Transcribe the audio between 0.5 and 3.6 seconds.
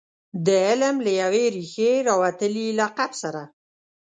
علم له یوې ریښې راوتلي لقب سره.